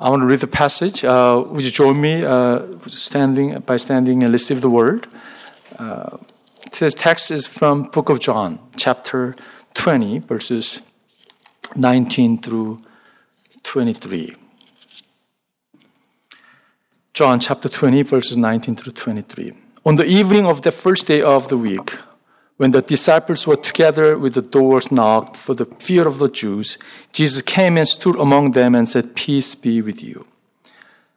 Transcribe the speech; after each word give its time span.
I 0.00 0.08
want 0.08 0.22
to 0.22 0.26
read 0.26 0.40
the 0.40 0.46
passage. 0.46 1.04
Uh, 1.04 1.44
would 1.46 1.62
you 1.62 1.70
join 1.70 2.00
me 2.00 2.24
uh, 2.24 2.62
standing 2.86 3.58
by 3.60 3.76
standing 3.76 4.22
and 4.22 4.32
receive 4.32 4.62
the 4.62 4.70
word? 4.70 5.06
Uh, 5.78 6.16
today's 6.72 6.94
text 6.94 7.30
is 7.30 7.46
from 7.46 7.82
Book 7.82 8.08
of 8.08 8.18
John, 8.18 8.60
chapter 8.78 9.36
20, 9.74 10.20
verses 10.20 10.90
19 11.76 12.40
through 12.40 12.78
23. 13.62 14.34
John 17.12 17.38
chapter 17.38 17.68
20, 17.68 18.00
verses 18.00 18.38
19 18.38 18.76
through 18.76 18.94
23. 18.94 19.52
On 19.84 19.96
the 19.96 20.06
evening 20.06 20.46
of 20.46 20.62
the 20.62 20.72
first 20.72 21.08
day 21.08 21.20
of 21.20 21.48
the 21.48 21.58
week, 21.58 21.98
when 22.60 22.72
the 22.72 22.82
disciples 22.82 23.46
were 23.46 23.56
together 23.56 24.18
with 24.18 24.34
the 24.34 24.42
doors 24.42 24.92
knocked 24.92 25.34
for 25.34 25.54
the 25.54 25.64
fear 25.78 26.06
of 26.06 26.18
the 26.18 26.28
Jews, 26.28 26.76
Jesus 27.10 27.40
came 27.40 27.78
and 27.78 27.88
stood 27.88 28.16
among 28.16 28.50
them 28.50 28.74
and 28.74 28.86
said, 28.86 29.16
Peace 29.16 29.54
be 29.54 29.80
with 29.80 30.02
you. 30.02 30.26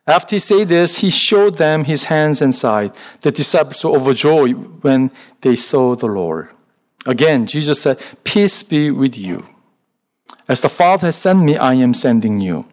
After 0.07 0.37
he 0.37 0.39
said 0.39 0.69
this, 0.69 0.99
he 0.99 1.09
showed 1.09 1.55
them 1.55 1.83
his 1.83 2.05
hands 2.05 2.41
and 2.41 2.55
side. 2.55 2.97
The 3.19 3.31
disciples 3.33 3.83
were 3.83 3.91
overjoyed 3.91 4.83
when 4.85 5.11
they 5.41 5.55
saw 5.57 5.95
the 5.95 6.07
Lord. 6.07 6.47
Again, 7.05 7.45
Jesus 7.45 7.81
said, 7.81 8.01
Peace 8.23 8.63
be 8.63 8.89
with 8.89 9.17
you. 9.17 9.45
As 10.47 10.61
the 10.61 10.69
Father 10.69 11.07
has 11.07 11.17
sent 11.17 11.39
me, 11.39 11.57
I 11.57 11.73
am 11.73 11.93
sending 11.93 12.39
you. 12.39 12.63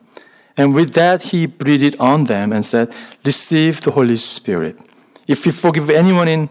And 0.57 0.77
with 0.77 0.93
that, 0.93 1.35
he 1.35 1.47
breathed 1.47 1.97
on 1.99 2.27
them 2.27 2.53
and 2.53 2.65
said, 2.65 2.95
Receive 3.25 3.81
the 3.81 3.91
Holy 3.91 4.15
Spirit. 4.15 4.79
If 5.27 5.45
you 5.45 5.51
forgive 5.51 5.91
anyone 5.91 6.29
in 6.29 6.51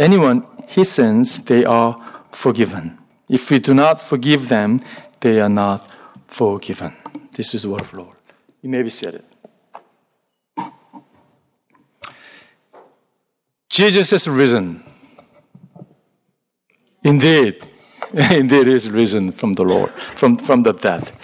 anyone 0.00 0.44
his 0.70 0.92
sins, 0.92 1.40
they 1.44 1.64
are 1.64 1.96
forgiven. 2.30 2.96
If 3.28 3.50
we 3.50 3.58
do 3.58 3.74
not 3.74 4.00
forgive 4.00 4.48
them, 4.48 4.80
they 5.18 5.40
are 5.40 5.48
not 5.48 5.92
forgiven. 6.28 6.94
This 7.36 7.54
is 7.54 7.62
the 7.64 7.70
word 7.70 7.80
of 7.80 7.92
Lord. 7.92 8.16
You 8.62 8.70
may 8.70 8.82
be 8.82 8.88
seated. 8.88 9.24
Jesus 13.68 14.12
is 14.12 14.28
risen. 14.28 14.84
Indeed, 17.02 17.64
indeed 18.30 18.68
is 18.68 18.90
risen 18.90 19.32
from 19.32 19.54
the 19.54 19.64
Lord, 19.64 19.90
from, 19.90 20.36
from 20.36 20.62
the 20.62 20.72
death. 20.72 21.16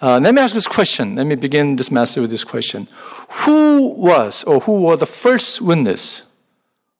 Uh, 0.00 0.18
let 0.18 0.34
me 0.34 0.40
ask 0.40 0.54
this 0.54 0.66
question. 0.66 1.16
Let 1.16 1.26
me 1.26 1.34
begin 1.34 1.76
this 1.76 1.90
message 1.90 2.22
with 2.22 2.30
this 2.30 2.44
question. 2.44 2.88
Who 3.44 3.90
was 3.98 4.44
or 4.44 4.60
who 4.60 4.80
were 4.80 4.96
the 4.96 5.06
first 5.06 5.60
witness 5.60 6.30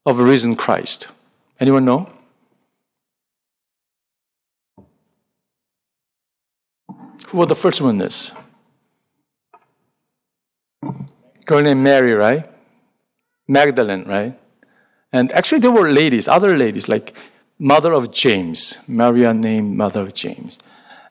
of 0.05 0.19
risen 0.19 0.55
Christ? 0.55 1.09
Anyone 1.61 1.85
know? 1.85 2.11
Who 7.29 7.39
was 7.39 7.49
the 7.49 7.55
first 7.55 7.81
one? 7.81 7.99
This 7.99 8.33
Girl 11.47 11.63
named 11.63 11.83
Mary, 11.83 12.13
right? 12.13 12.47
Magdalene, 13.47 14.05
right? 14.05 14.39
And 15.13 15.31
actually, 15.33 15.61
there 15.61 15.71
were 15.71 15.91
ladies, 15.93 16.27
other 16.27 16.57
ladies, 16.57 16.89
like 16.89 17.17
mother 17.59 17.93
of 17.93 18.13
James, 18.13 18.79
Maria 18.89 19.35
named 19.35 19.77
mother 19.77 20.01
of 20.01 20.15
James, 20.15 20.59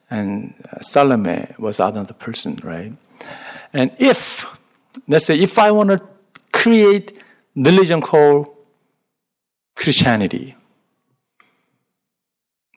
and 0.10 0.54
uh, 0.72 0.80
Salome 0.80 1.48
was 1.58 1.80
another 1.80 2.14
person, 2.14 2.58
right? 2.64 2.94
And 3.72 3.94
if, 4.00 4.46
let's 5.08 5.26
say, 5.26 5.40
if 5.40 5.58
I 5.58 5.72
want 5.72 5.90
to 5.90 6.02
create 6.52 7.22
religion 7.56 8.02
called 8.02 8.53
Christianity 9.84 10.56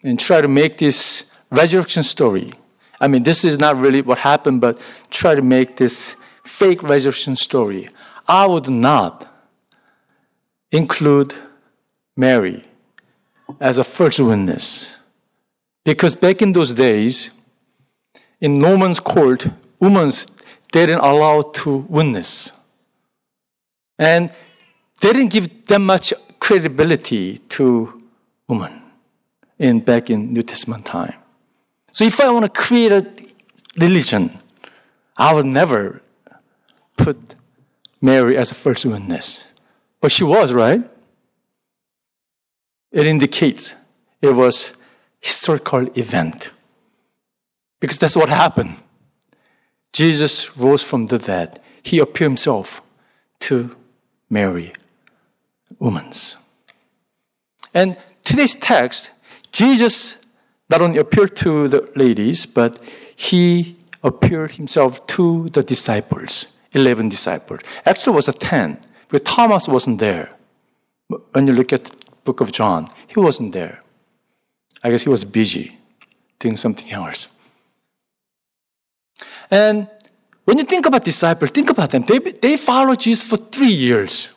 and 0.03 0.19
try 0.19 0.41
to 0.41 0.49
make 0.49 0.79
this 0.79 1.33
resurrection 1.51 2.03
story. 2.03 2.53
I 3.01 3.07
mean, 3.07 3.23
this 3.23 3.45
is 3.45 3.59
not 3.59 3.77
really 3.77 4.03
what 4.03 4.19
happened, 4.19 4.61
but 4.61 4.81
try 5.11 5.35
to 5.37 5.43
make 5.43 5.77
this 5.77 6.21
fake 6.45 6.83
resurrection 6.83 7.37
story. 7.37 7.89
I 8.27 8.47
would 8.47 8.69
not 8.69 9.33
include 10.73 11.35
Mary 12.17 12.65
as 13.61 13.79
a 13.79 13.85
first 13.85 14.19
witness. 14.19 14.97
Because 15.85 16.17
back 16.17 16.43
in 16.43 16.53
those 16.53 16.73
days, 16.73 17.31
in 18.41 18.61
Roman's 18.61 18.99
court, 18.99 19.47
women 19.79 20.11
didn't 20.73 20.99
allow 20.99 21.43
to 21.43 21.77
witness. 21.89 22.61
And 23.99 24.31
they 25.01 25.13
didn't 25.13 25.31
give 25.31 25.67
them 25.67 25.87
much 25.87 26.13
credibility 26.47 27.39
to 27.39 28.01
women 28.47 28.81
in 29.59 29.81
back 29.81 30.11
in 30.11 30.33
New 30.33 30.43
Testament 30.43 30.87
time. 30.87 31.15
So 31.91 32.05
if 32.05 32.21
I 32.21 32.31
want 32.31 32.45
to 32.45 32.61
create 32.63 32.93
a 32.93 33.05
religion, 33.81 34.31
I 35.17 35.35
would 35.35 35.47
never 35.47 36.03
put 36.97 37.17
Mary 38.01 38.37
as 38.37 38.53
a 38.53 38.55
first 38.55 38.87
witness. 38.87 39.49
But 40.01 40.13
she 40.13 40.23
was, 40.23 40.53
right? 40.53 40.89
It 42.93 43.07
indicates 43.09 43.75
it 44.23 44.31
was 44.31 44.77
historical 45.21 45.89
event. 45.99 46.53
Because 47.81 47.99
that's 47.99 48.15
what 48.15 48.29
happened. 48.29 48.77
Jesus 49.93 50.57
rose 50.57 50.85
from 50.85 51.07
the 51.07 51.19
dead. 51.19 51.61
He 51.83 51.99
appeared 51.99 52.31
himself 52.31 52.83
to 53.41 53.75
Mary 54.31 54.73
women's. 55.79 56.37
And 57.75 57.97
today's 58.25 58.55
text, 58.55 59.13
Jesus 59.53 60.25
not 60.69 60.81
only 60.81 60.99
appeared 60.99 61.37
to 61.37 61.69
the 61.69 61.91
ladies, 61.95 62.47
but 62.47 62.83
he 63.15 63.77
appeared 64.03 64.53
himself 64.53 65.07
to 65.07 65.49
the 65.51 65.63
disciples, 65.63 66.53
11 66.73 67.09
disciples. 67.09 67.61
Actually, 67.85 68.15
it 68.15 68.17
was 68.17 68.29
a 68.29 68.33
10, 68.33 68.79
but 69.09 69.25
Thomas 69.25 69.69
wasn't 69.69 69.99
there. 70.01 70.29
When 71.33 71.47
you 71.47 71.53
look 71.53 71.73
at 71.73 71.85
the 71.85 71.93
book 72.25 72.41
of 72.41 72.53
John, 72.53 72.89
he 73.07 73.21
wasn't 73.21 73.53
there. 73.53 73.81
I 74.83 74.91
guess 74.91 75.03
he 75.03 75.09
was 75.09 75.25
busy 75.25 75.79
doing 76.39 76.57
something 76.57 76.91
else. 76.93 77.29
And 79.51 79.89
when 80.45 80.59
you 80.59 80.65
think 80.65 80.87
about 80.87 81.05
disciples, 81.05 81.51
think 81.51 81.71
about 81.71 81.91
them. 81.91 82.03
They, 82.03 82.19
they 82.19 82.57
followed 82.57 83.01
Jesus 83.01 83.29
for 83.29 83.37
three 83.37 83.73
years. 83.73 84.31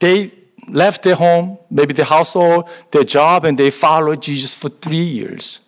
They 0.00 0.32
left 0.68 1.02
their 1.02 1.14
home, 1.14 1.58
maybe 1.70 1.92
their 1.94 2.04
household, 2.04 2.70
their 2.90 3.04
job, 3.04 3.44
and 3.44 3.58
they 3.58 3.70
followed 3.70 4.22
Jesus 4.22 4.54
for 4.54 4.68
three 4.68 4.96
years. 4.98 5.60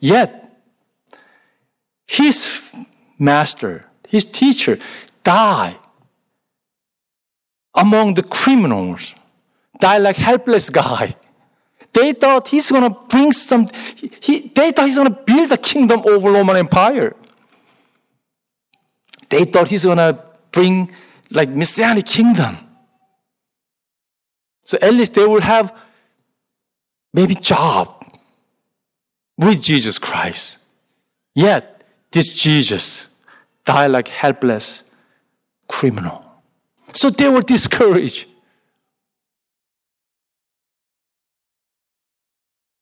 Yet, 0.00 0.50
his 2.06 2.60
master, 3.18 3.82
his 4.08 4.24
teacher, 4.24 4.78
died 5.22 5.78
among 7.74 8.14
the 8.14 8.22
criminals, 8.22 9.14
died 9.78 9.98
like 9.98 10.16
helpless 10.16 10.70
guy. 10.70 11.16
They 11.92 12.12
thought 12.12 12.48
he's 12.48 12.68
to 12.82 12.98
bring 13.08 13.32
some, 13.32 13.66
he, 14.20 14.50
they 14.54 14.72
thought 14.72 14.86
he's 14.86 14.96
to 14.96 15.10
build 15.24 15.52
a 15.52 15.56
kingdom 15.56 16.02
over 16.04 16.32
Roman 16.32 16.56
Empire. 16.56 17.14
They 19.28 19.44
thought 19.44 19.68
he's 19.68 19.82
to 19.82 20.22
bring 20.50 20.92
like 21.30 21.50
messianic 21.50 22.04
kingdom. 22.04 22.58
So 24.64 24.78
at 24.80 24.94
least 24.94 25.14
they 25.14 25.26
will 25.26 25.42
have 25.42 25.76
maybe 27.12 27.34
job 27.34 28.04
with 29.36 29.62
Jesus 29.62 29.98
Christ. 29.98 30.58
Yet 31.34 31.86
this 32.10 32.32
Jesus 32.32 33.14
died 33.64 33.90
like 33.90 34.08
helpless 34.08 34.90
criminal. 35.68 36.24
So 36.92 37.10
they 37.10 37.28
were 37.28 37.42
discouraged. 37.42 38.32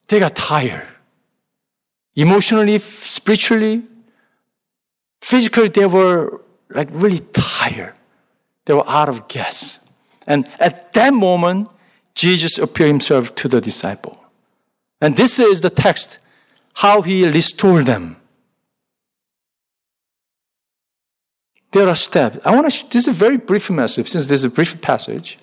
They 0.09 0.21
got 0.21 0.37
tired. 0.37 0.87
Emotionally, 2.15 2.79
spiritually, 2.79 3.83
physically, 5.23 5.69
they 5.69 5.87
were 5.87 6.43
like 6.69 6.89
really 6.93 7.21
tired. 7.33 7.95
They 8.67 8.75
were 8.75 8.89
out 8.89 9.09
of 9.09 9.27
gas. 9.29 9.89
And 10.27 10.47
at 10.61 10.93
that 10.93 11.15
moment, 11.15 11.69
Jesus 12.15 12.59
appeared 12.59 12.91
himself 12.91 13.35
to 13.37 13.49
the 13.49 13.61
disciple. 13.61 14.19
And 15.01 15.17
this 15.17 15.41
is 15.41 15.61
the 15.61 15.71
text, 15.71 16.19
how 16.75 17.03
he 17.03 17.29
restored 17.29 17.87
them. 17.87 18.17
There 21.73 21.89
are 21.89 21.97
steps. 21.97 22.45
I 22.45 22.55
want 22.55 22.71
to, 22.71 22.85
this 22.91 23.09
is 23.09 23.09
a 23.09 23.13
very 23.13 23.39
brief 23.39 23.71
message, 23.71 24.09
since 24.09 24.27
this 24.27 24.41
is 24.41 24.45
a 24.45 24.51
brief 24.51 24.81
passage. 24.81 25.39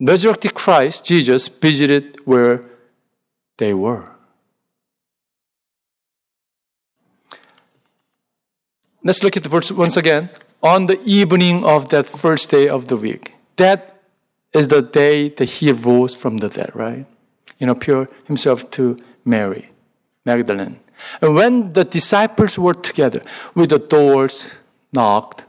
Resurrected 0.00 0.54
Christ, 0.54 1.06
Jesus, 1.06 1.46
visited 1.48 2.18
where 2.24 2.64
they 3.58 3.72
were. 3.72 4.04
Let's 9.04 9.22
look 9.22 9.36
at 9.36 9.42
the 9.44 9.48
verse 9.48 9.70
once 9.70 9.96
again 9.96 10.30
on 10.62 10.86
the 10.86 11.00
evening 11.04 11.64
of 11.64 11.90
that 11.90 12.06
first 12.06 12.50
day 12.50 12.68
of 12.68 12.88
the 12.88 12.96
week. 12.96 13.34
That 13.56 13.93
is 14.54 14.68
the 14.68 14.82
day 14.82 15.28
that 15.30 15.44
he 15.44 15.72
rose 15.72 16.14
from 16.14 16.38
the 16.38 16.48
dead, 16.48 16.70
right? 16.74 17.06
You 17.58 17.66
know, 17.66 17.74
pure 17.74 18.08
himself 18.26 18.70
to 18.72 18.96
Mary, 19.24 19.70
Magdalene. 20.24 20.80
And 21.20 21.34
when 21.34 21.72
the 21.72 21.84
disciples 21.84 22.58
were 22.58 22.74
together 22.74 23.22
with 23.54 23.70
the 23.70 23.78
doors 23.78 24.54
knocked, 24.92 25.44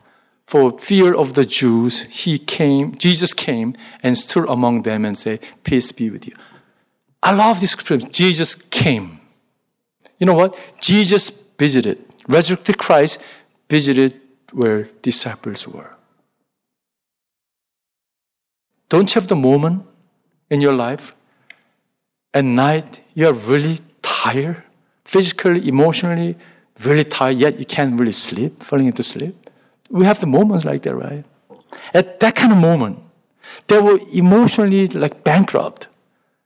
for 0.47 0.77
fear 0.77 1.15
of 1.15 1.33
the 1.33 1.45
Jews, 1.45 2.03
he 2.03 2.37
came, 2.37 2.95
Jesus 2.97 3.33
came 3.33 3.75
and 4.03 4.17
stood 4.17 4.47
among 4.47 4.83
them 4.83 5.03
and 5.03 5.17
said, 5.17 5.39
Peace 5.63 5.91
be 5.91 6.09
with 6.09 6.27
you. 6.27 6.33
I 7.23 7.33
love 7.33 7.59
this 7.61 7.71
scripture. 7.71 8.07
Jesus 8.07 8.53
came. 8.53 9.19
You 10.19 10.27
know 10.27 10.35
what? 10.35 10.57
Jesus 10.79 11.29
visited. 11.57 12.05
Resurrected 12.27 12.77
Christ 12.77 13.21
visited 13.69 14.19
where 14.53 14.83
disciples 15.01 15.67
were. 15.67 15.94
Don't 18.89 19.13
you 19.13 19.19
have 19.19 19.27
the 19.27 19.35
moment 19.35 19.85
in 20.49 20.61
your 20.61 20.73
life 20.73 21.15
at 22.33 22.45
night 22.45 23.01
you 23.13 23.27
are 23.27 23.33
really 23.33 23.79
tired, 24.01 24.63
physically, 25.05 25.67
emotionally, 25.67 26.35
really 26.83 27.03
tired, 27.03 27.37
yet 27.37 27.57
you 27.57 27.65
can't 27.65 27.99
really 27.99 28.11
sleep, 28.11 28.61
falling 28.61 28.87
into 28.87 29.03
sleep? 29.03 29.35
We 29.89 30.05
have 30.05 30.19
the 30.19 30.27
moments 30.27 30.65
like 30.65 30.81
that, 30.83 30.95
right? 30.95 31.25
At 31.93 32.19
that 32.19 32.35
kind 32.35 32.51
of 32.51 32.59
moment, 32.59 32.99
they 33.67 33.79
were 33.79 33.99
emotionally 34.13 34.87
like 34.87 35.23
bankrupt. 35.23 35.87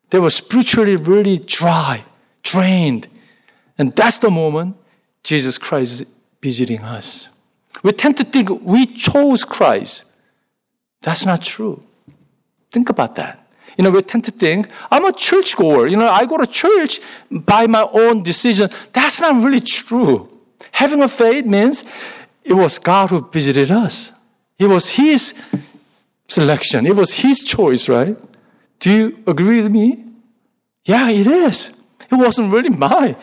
They 0.09 0.19
were 0.19 0.29
spiritually 0.29 0.95
really 0.95 1.37
dry, 1.39 2.03
drained. 2.43 3.07
And 3.77 3.95
that's 3.95 4.17
the 4.17 4.29
moment 4.29 4.75
Jesus 5.23 5.57
Christ 5.57 6.01
is 6.01 6.15
visiting 6.41 6.83
us. 6.83 7.29
We 7.83 7.91
tend 7.91 8.17
to 8.17 8.23
think 8.23 8.49
we 8.61 8.85
chose 8.85 9.43
Christ. 9.43 10.11
That's 11.01 11.25
not 11.25 11.41
true. 11.41 11.81
Think 12.71 12.89
about 12.89 13.15
that. 13.15 13.47
You 13.77 13.83
know, 13.83 13.91
we 13.91 14.01
tend 14.01 14.25
to 14.25 14.31
think, 14.31 14.67
I'm 14.91 15.05
a 15.05 15.13
churchgoer. 15.13 15.87
You 15.87 15.97
know, 15.97 16.09
I 16.09 16.25
go 16.25 16.37
to 16.37 16.45
church 16.45 16.99
by 17.31 17.65
my 17.67 17.87
own 17.93 18.23
decision. 18.23 18.69
That's 18.91 19.21
not 19.21 19.43
really 19.43 19.61
true. 19.61 20.27
Having 20.73 21.01
a 21.01 21.07
faith 21.07 21.45
means 21.45 21.85
it 22.43 22.53
was 22.53 22.77
God 22.77 23.09
who 23.09 23.27
visited 23.29 23.71
us. 23.71 24.11
It 24.57 24.67
was 24.67 24.89
His 24.89 25.41
selection. 26.27 26.85
It 26.85 26.95
was 26.95 27.19
His 27.19 27.39
choice, 27.43 27.87
right? 27.87 28.17
Do 28.79 28.91
you 28.91 29.23
agree 29.25 29.61
with 29.61 29.71
me? 29.71 30.03
Yeah, 30.85 31.09
it 31.09 31.27
is. 31.27 31.69
It 32.11 32.15
wasn't 32.15 32.51
really 32.51 32.69
my 32.69 33.15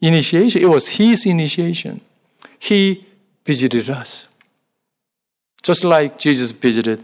initiation, 0.00 0.62
it 0.62 0.66
was 0.66 0.88
His 0.90 1.26
initiation. 1.26 2.00
He 2.58 3.04
visited 3.44 3.90
us. 3.90 4.28
Just 5.62 5.84
like 5.84 6.18
Jesus 6.18 6.50
visited 6.52 7.02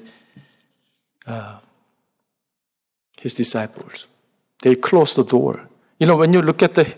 uh, 1.27 1.59
His 3.25 3.33
disciples, 3.33 4.07
they 4.61 4.75
closed 4.75 5.17
the 5.17 5.25
door. 5.25 5.67
You 5.99 6.07
know, 6.07 6.17
when 6.17 6.35
you 6.35 6.43
look 6.43 6.63
at 6.63 6.75
the, 6.75 6.95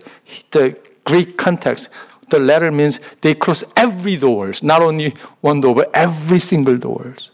the 0.50 0.76
Greek 1.04 1.36
context, 1.36 1.88
the 2.30 2.40
letter 2.40 2.72
means 2.72 2.98
they 3.20 3.36
closed 3.36 3.66
every 3.76 4.16
doors, 4.16 4.60
not 4.60 4.82
only 4.82 5.14
one 5.40 5.60
door, 5.60 5.76
but 5.76 5.90
every 5.94 6.40
single 6.40 6.76
doors. 6.78 7.30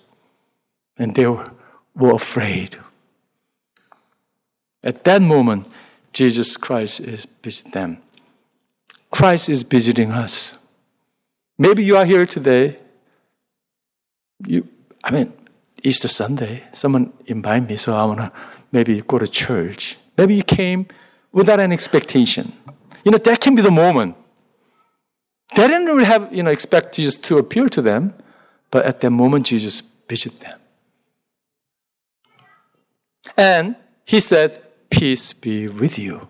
And 0.99 1.15
they 1.15 1.27
were, 1.27 1.47
were 1.97 2.13
afraid. 2.17 2.77
At 4.85 5.05
that 5.05 5.23
moment, 5.23 5.69
Jesus 6.13 6.59
Christ 6.59 7.01
is 7.01 7.27
visiting 7.43 7.73
them. 7.73 7.99
Christ 9.11 9.49
is 9.49 9.63
visiting 9.63 10.13
us. 10.13 10.59
Maybe 11.57 11.83
you 11.83 11.97
are 11.97 12.05
here 12.05 12.27
today. 12.27 12.77
You, 14.47 14.69
I 15.03 15.13
mean, 15.13 15.33
Easter 15.83 16.09
Sunday, 16.09 16.65
someone 16.73 17.13
invited 17.27 17.69
me, 17.69 17.77
so 17.77 17.95
I 17.95 18.05
want 18.05 18.21
to 18.21 18.33
maybe 18.71 19.01
go 19.01 19.19
to 19.19 19.27
church. 19.27 19.99
Maybe 20.17 20.37
you 20.37 20.43
came 20.43 20.87
without 21.33 21.61
an 21.61 21.73
expectation. 21.73 22.53
You 23.05 23.11
know, 23.11 23.19
that 23.19 23.41
can 23.41 23.55
be 23.55 23.63
the 23.63 23.71
moment. 23.71 24.17
They 25.55 25.67
didn't 25.67 25.87
really 25.87 26.05
have, 26.05 26.33
you 26.33 26.43
know, 26.43 26.51
expect 26.51 26.95
Jesus 26.95 27.17
to 27.19 27.39
appear 27.39 27.69
to 27.69 27.83
them, 27.83 28.15
but 28.71 28.85
at 28.87 29.01
that 29.01 29.11
moment, 29.11 29.47
Jesus 29.47 29.83
visited 30.09 30.41
them. 30.41 30.59
And 33.37 33.77
he 34.05 34.21
said, 34.21 34.63
Peace 34.91 35.33
be 35.33 35.69
with 35.69 35.99
you. 35.99 36.21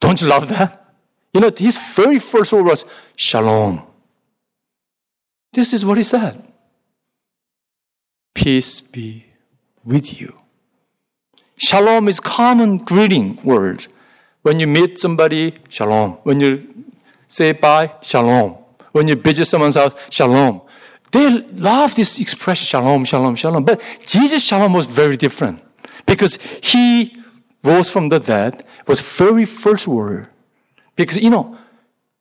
Don't 0.00 0.20
you 0.20 0.28
love 0.28 0.48
that? 0.48 0.94
You 1.32 1.40
know, 1.40 1.50
his 1.56 1.94
very 1.94 2.18
first 2.18 2.52
word 2.52 2.66
was 2.66 2.84
Shalom. 3.16 3.82
This 5.52 5.72
is 5.72 5.84
what 5.84 5.96
he 5.96 6.02
said. 6.02 6.49
Peace 8.40 8.80
be 8.80 9.26
with 9.84 10.18
you. 10.18 10.32
Shalom 11.58 12.08
is 12.08 12.20
common 12.20 12.78
greeting 12.78 13.38
word. 13.44 13.86
When 14.40 14.58
you 14.58 14.66
meet 14.66 14.98
somebody, 14.98 15.56
shalom. 15.68 16.12
When 16.22 16.40
you 16.40 16.86
say 17.28 17.52
bye, 17.52 17.92
shalom. 18.00 18.56
When 18.92 19.08
you 19.08 19.14
visit 19.16 19.44
someone's 19.44 19.74
house, 19.74 19.94
shalom. 20.08 20.62
They 21.12 21.28
love 21.52 21.94
this 21.94 22.18
expression, 22.18 22.64
shalom, 22.64 23.04
shalom, 23.04 23.36
shalom. 23.36 23.62
But 23.62 23.82
Jesus' 24.06 24.42
shalom 24.42 24.72
was 24.72 24.86
very 24.86 25.18
different 25.18 25.62
because 26.06 26.36
he 26.62 27.22
rose 27.62 27.90
from 27.90 28.08
the 28.08 28.20
dead 28.20 28.64
was 28.86 29.02
very 29.18 29.44
first 29.44 29.86
word. 29.86 30.28
Because, 30.96 31.18
you 31.18 31.28
know, 31.28 31.58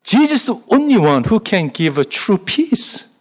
Jesus 0.03 0.41
is 0.41 0.47
the 0.47 0.61
only 0.67 0.97
one 0.97 1.23
who 1.23 1.39
can 1.39 1.69
give 1.69 1.97
a 1.97 2.03
true 2.03 2.37
peace. 2.37 3.15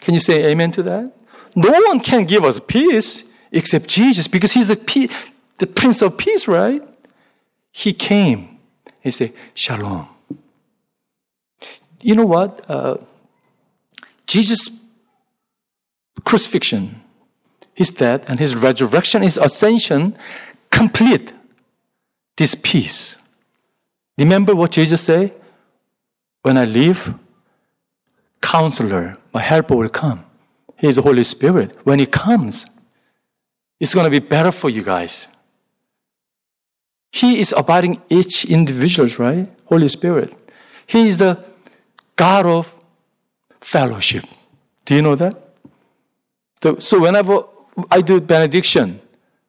Can 0.00 0.14
you 0.14 0.20
say 0.20 0.46
amen 0.46 0.70
to 0.72 0.84
that? 0.84 1.12
No 1.56 1.72
one 1.72 2.00
can 2.00 2.26
give 2.26 2.44
us 2.44 2.60
peace 2.60 3.30
except 3.50 3.88
Jesus 3.88 4.28
because 4.28 4.52
he's 4.52 4.68
the, 4.68 4.76
peace, 4.76 5.10
the 5.58 5.66
Prince 5.66 6.02
of 6.02 6.18
Peace, 6.18 6.46
right? 6.46 6.82
He 7.72 7.94
came. 7.94 8.58
He 9.00 9.10
said, 9.10 9.32
Shalom. 9.54 10.06
You 12.02 12.14
know 12.14 12.26
what? 12.26 12.68
Uh, 12.70 12.98
Jesus' 14.26 14.68
crucifixion, 16.24 17.00
his 17.72 17.90
death, 17.90 18.28
and 18.28 18.38
his 18.38 18.54
resurrection, 18.54 19.22
his 19.22 19.38
ascension 19.38 20.14
complete 20.70 21.32
this 22.36 22.54
peace. 22.54 23.16
Remember 24.18 24.54
what 24.54 24.72
Jesus 24.72 25.00
said? 25.00 25.34
When 26.42 26.58
I 26.58 26.66
leave, 26.66 27.16
counselor, 28.42 29.14
my 29.32 29.40
helper 29.40 29.74
will 29.74 29.88
come. 29.88 30.25
He 30.76 30.88
is 30.88 30.96
the 30.96 31.02
Holy 31.02 31.24
Spirit. 31.24 31.76
When 31.84 31.98
he 31.98 32.06
comes, 32.06 32.66
it's 33.80 33.94
going 33.94 34.04
to 34.04 34.10
be 34.10 34.18
better 34.26 34.52
for 34.52 34.70
you 34.70 34.82
guys. 34.82 35.28
He 37.12 37.40
is 37.40 37.54
abiding 37.56 38.02
each 38.08 38.44
individual, 38.44 39.08
right? 39.18 39.48
Holy 39.66 39.88
Spirit. 39.88 40.34
He 40.86 41.06
is 41.06 41.18
the 41.18 41.42
God 42.14 42.46
of 42.46 42.74
fellowship. 43.60 44.24
Do 44.84 44.94
you 44.94 45.02
know 45.02 45.14
that? 45.16 45.34
So 46.78 47.00
whenever 47.00 47.44
I 47.90 48.00
do 48.00 48.20
benediction, 48.20 49.00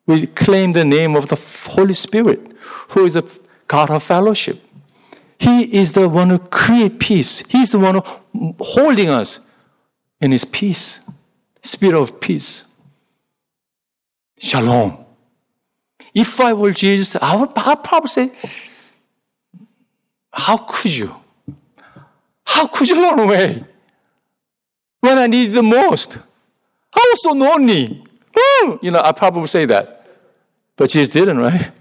we 0.05 0.27
claim 0.27 0.71
the 0.71 0.85
name 0.85 1.15
of 1.15 1.27
the 1.27 1.35
Holy 1.71 1.93
Spirit 1.93 2.53
who 2.89 3.05
is 3.05 3.13
the 3.13 3.39
God 3.67 3.89
of 3.89 4.03
fellowship. 4.03 4.63
He 5.39 5.77
is 5.77 5.91
the 5.91 6.07
one 6.07 6.29
who 6.29 6.39
creates 6.39 6.95
peace. 6.99 7.47
He's 7.47 7.71
the 7.71 7.79
one 7.79 7.95
who 7.95 8.55
holding 8.59 9.09
us 9.09 9.47
in 10.19 10.31
his 10.31 10.45
peace, 10.45 10.99
spirit 11.67 11.99
of 11.99 12.19
peace. 12.19 12.65
Shalom. 14.37 15.05
If 16.13 16.39
I 16.39 16.53
were 16.53 16.71
Jesus, 16.71 17.15
I 17.21 17.35
would 17.35 17.53
probably 17.53 18.07
say, 18.07 18.31
How 20.31 20.57
could 20.57 20.95
you? 20.95 21.15
How 22.45 22.67
could 22.67 22.87
you 22.87 23.01
run 23.01 23.19
away 23.19 23.63
when 25.01 25.17
I 25.17 25.27
need 25.27 25.47
the 25.47 25.63
most? 25.63 26.17
I 26.93 27.05
was 27.11 27.21
so 27.21 27.33
lonely. 27.33 28.03
You 28.81 28.91
know, 28.91 29.01
I 29.03 29.11
probably 29.11 29.41
would 29.41 29.49
say 29.49 29.65
that. 29.65 30.07
But 30.75 30.89
Jesus 30.89 31.09
didn't, 31.09 31.37
right? 31.37 31.71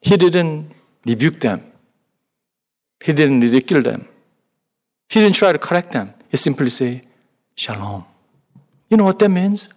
He 0.00 0.16
didn't 0.16 0.72
rebuke 1.04 1.40
them. 1.40 1.64
He 3.02 3.12
didn't 3.12 3.40
ridicule 3.40 3.82
them. 3.82 4.06
He 5.08 5.20
didn't 5.20 5.34
try 5.34 5.52
to 5.52 5.58
correct 5.58 5.90
them. 5.90 6.14
He 6.28 6.36
simply 6.36 6.70
said, 6.70 7.06
Shalom. 7.56 8.04
You 8.90 8.96
know 8.96 9.04
what 9.04 9.18
that 9.20 9.28
means? 9.30 9.68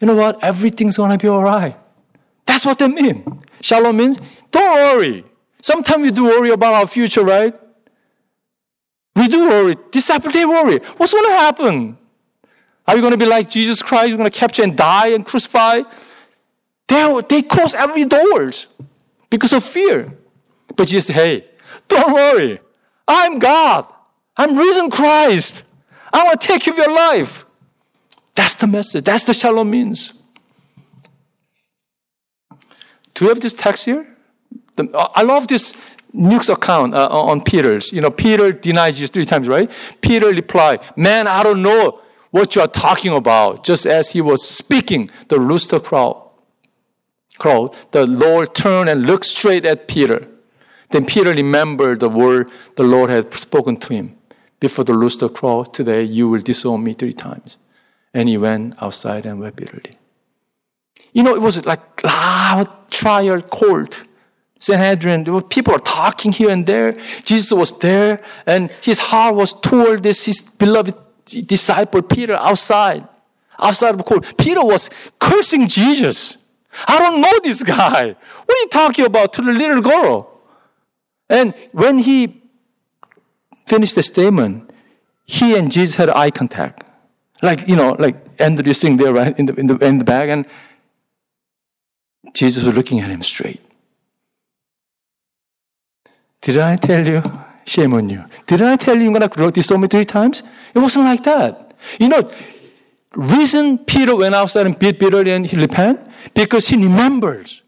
You 0.00 0.06
know 0.08 0.16
what? 0.16 0.42
Everything's 0.42 0.96
gonna 0.96 1.18
be 1.18 1.28
all 1.28 1.42
right. 1.44 1.76
That's 2.46 2.66
what 2.66 2.78
that 2.78 2.88
means. 2.88 3.24
Shalom 3.60 3.96
means, 3.96 4.18
don't 4.50 4.74
worry. 4.74 5.24
Sometimes 5.60 6.02
we 6.02 6.10
do 6.10 6.24
worry 6.24 6.50
about 6.50 6.74
our 6.74 6.86
future, 6.86 7.22
right? 7.22 7.54
We 9.14 9.28
do 9.28 9.48
worry. 9.48 9.76
Disciples, 9.92 10.32
they 10.32 10.44
worry. 10.44 10.78
What's 10.96 11.12
gonna 11.12 11.36
happen? 11.36 11.98
Are 12.88 12.96
we 12.96 13.00
gonna 13.00 13.16
be 13.16 13.26
like 13.26 13.48
Jesus 13.48 13.82
Christ? 13.82 14.10
We're 14.10 14.16
gonna 14.16 14.30
capture 14.30 14.62
and 14.64 14.76
die 14.76 15.08
and 15.08 15.24
crucify? 15.24 15.82
They, 16.88 17.20
they 17.28 17.42
close 17.42 17.74
every 17.74 18.04
doors 18.04 18.66
because 19.30 19.52
of 19.52 19.62
fear. 19.62 20.12
But 20.74 20.88
Jesus 20.88 21.06
said, 21.06 21.16
hey, 21.16 21.44
don't 21.88 22.12
worry. 22.12 22.58
I'm 23.06 23.38
God. 23.38 23.86
I'm 24.36 24.56
risen 24.56 24.90
Christ. 24.90 25.62
I 26.12 26.24
want 26.24 26.40
to 26.40 26.46
take 26.46 26.66
of 26.66 26.76
your 26.76 26.92
life. 26.92 27.44
That's 28.34 28.54
the 28.54 28.66
message. 28.66 29.04
That's 29.04 29.24
the 29.24 29.34
shalom 29.34 29.70
means. 29.70 30.14
Do 33.14 33.26
you 33.26 33.28
have 33.28 33.40
this 33.40 33.54
text 33.54 33.84
here? 33.84 34.06
I 34.94 35.22
love 35.22 35.48
this 35.48 35.74
Luke's 36.14 36.48
account 36.48 36.94
uh, 36.94 37.08
on 37.08 37.42
Peter's. 37.42 37.92
You 37.92 38.00
know, 38.00 38.10
Peter 38.10 38.52
denies 38.52 38.96
Jesus 38.96 39.10
three 39.10 39.24
times, 39.24 39.48
right? 39.48 39.70
Peter 40.00 40.28
replied, 40.28 40.80
Man, 40.96 41.26
I 41.26 41.42
don't 41.42 41.62
know 41.62 42.00
what 42.30 42.56
you 42.56 42.62
are 42.62 42.68
talking 42.68 43.12
about. 43.12 43.64
Just 43.64 43.86
as 43.86 44.10
he 44.10 44.20
was 44.20 44.46
speaking, 44.46 45.10
the 45.28 45.38
rooster 45.38 45.78
crowed, 45.78 46.22
crowed, 47.38 47.74
the 47.92 48.06
Lord 48.06 48.54
turned 48.54 48.88
and 48.88 49.06
looked 49.06 49.26
straight 49.26 49.64
at 49.64 49.88
Peter. 49.88 50.26
Then 50.90 51.06
Peter 51.06 51.30
remembered 51.30 52.00
the 52.00 52.08
word 52.08 52.50
the 52.76 52.84
Lord 52.84 53.10
had 53.10 53.32
spoken 53.32 53.76
to 53.78 53.94
him. 53.94 54.16
Before 54.60 54.84
the 54.84 54.94
rooster 54.94 55.28
crowed, 55.28 55.72
today 55.74 56.02
you 56.02 56.28
will 56.28 56.40
disown 56.40 56.84
me 56.84 56.92
three 56.92 57.12
times. 57.12 57.58
And 58.14 58.28
he 58.28 58.36
went 58.36 58.74
outside 58.82 59.26
and 59.26 59.40
wept 59.40 59.56
bitterly. 59.56 59.92
You 61.12 61.22
know, 61.22 61.34
it 61.34 61.42
was 61.42 61.64
like 61.66 62.02
loud 62.04 62.68
trial 62.90 63.40
court. 63.42 64.02
Sanhedrin, 64.58 65.24
people 65.48 65.74
are 65.74 65.80
talking 65.80 66.30
here 66.30 66.50
and 66.50 66.66
there. 66.66 66.92
Jesus 67.24 67.52
was 67.52 67.76
there, 67.80 68.20
and 68.46 68.70
his 68.82 69.00
heart 69.00 69.34
was 69.34 69.52
toward 69.52 70.04
this 70.04 70.26
his 70.26 70.40
beloved 70.40 70.94
disciple 71.46 72.00
Peter 72.02 72.34
outside, 72.34 73.08
outside 73.58 73.90
of 73.90 73.98
the 73.98 74.04
court. 74.04 74.36
Peter 74.38 74.64
was 74.64 74.88
cursing 75.18 75.66
Jesus. 75.66 76.36
I 76.86 76.98
don't 76.98 77.20
know 77.20 77.32
this 77.42 77.64
guy. 77.64 78.14
What 78.44 78.58
are 78.58 78.60
you 78.60 78.68
talking 78.68 79.04
about 79.04 79.32
to 79.34 79.42
the 79.42 79.52
little 79.52 79.82
girl? 79.82 80.40
And 81.28 81.54
when 81.72 81.98
he 81.98 82.42
finished 83.66 83.96
the 83.96 84.02
statement, 84.02 84.70
he 85.24 85.56
and 85.56 85.72
Jesus 85.72 85.96
had 85.96 86.08
eye 86.10 86.30
contact. 86.30 86.88
Like, 87.42 87.68
you 87.68 87.76
know, 87.76 87.96
like 87.98 88.16
Andrew 88.38 88.72
sitting 88.72 88.96
there, 88.96 89.12
right, 89.12 89.36
in 89.38 89.46
the, 89.46 89.54
in 89.54 89.66
the, 89.66 89.76
in 89.78 89.98
the 89.98 90.04
bag, 90.04 90.28
and 90.28 90.46
Jesus 92.32 92.64
was 92.64 92.74
looking 92.74 93.00
at 93.00 93.10
him 93.10 93.22
straight. 93.22 93.60
Did 96.40 96.58
I 96.58 96.76
tell 96.76 97.06
you? 97.06 97.22
Shame 97.64 97.94
on 97.94 98.08
you. 98.08 98.24
Didn't 98.46 98.66
I 98.66 98.76
tell 98.76 98.96
you 98.96 99.10
you're 99.10 99.18
going 99.18 99.28
to 99.28 99.50
disown 99.50 99.80
me 99.80 99.88
three 99.88 100.04
times? 100.04 100.42
It 100.74 100.78
wasn't 100.78 101.04
like 101.04 101.22
that. 101.24 101.74
You 101.98 102.08
know, 102.08 102.28
reason 103.14 103.78
Peter 103.78 104.16
went 104.16 104.34
outside 104.34 104.66
and 104.66 104.78
beat 104.78 104.98
Peter 104.98 105.22
and 105.28 105.46
he 105.46 105.56
repented? 105.56 106.12
Because 106.34 106.68
he 106.68 106.76
remembers 106.76 107.62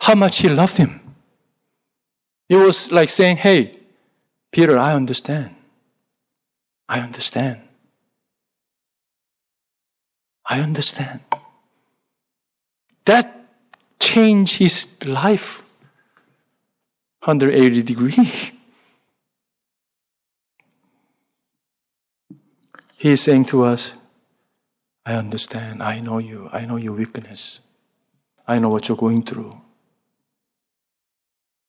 how 0.00 0.14
much 0.14 0.38
he 0.38 0.48
loved 0.48 0.76
him. 0.76 1.00
It 2.48 2.56
was 2.56 2.92
like 2.92 3.10
saying, 3.10 3.38
hey, 3.38 3.76
Peter, 4.50 4.78
I 4.78 4.94
understand. 4.94 5.54
I 6.88 7.00
understand. 7.00 7.60
I 10.48 10.60
understand. 10.60 11.20
That 13.04 13.48
changed 14.00 14.58
his 14.58 14.96
life 15.04 15.62
180 17.20 17.82
degree. 17.82 18.52
He 22.98 23.10
is 23.10 23.20
saying 23.20 23.44
to 23.46 23.62
us, 23.62 23.98
I 25.04 25.14
understand. 25.14 25.82
I 25.82 26.00
know 26.00 26.18
you. 26.18 26.48
I 26.52 26.64
know 26.64 26.76
your 26.76 26.94
weakness. 26.94 27.60
I 28.48 28.58
know 28.58 28.70
what 28.70 28.88
you're 28.88 28.96
going 28.96 29.22
through. 29.22 29.60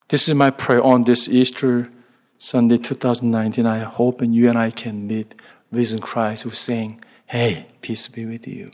This 0.07 0.29
is 0.29 0.35
my 0.35 0.49
prayer 0.49 0.81
on 0.81 1.03
this 1.03 1.27
Easter 1.27 1.89
Sunday 2.37 2.77
2019. 2.77 3.65
I 3.65 3.79
hope 3.79 4.21
and 4.21 4.33
you 4.33 4.47
and 4.47 4.57
I 4.57 4.71
can 4.71 5.05
meet 5.05 5.35
risen 5.71 5.99
Christ 5.99 6.43
who's 6.43 6.57
saying, 6.57 7.01
Hey, 7.27 7.67
peace 7.81 8.07
be 8.07 8.25
with 8.25 8.47
you. 8.47 8.71